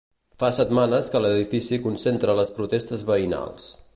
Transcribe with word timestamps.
Fa 0.43 0.47
setmanes 0.55 1.09
que 1.15 1.21
l'edifici 1.25 1.79
concentra 1.85 2.37
les 2.41 2.53
protestes 2.59 3.07
veïnals. 3.13 3.71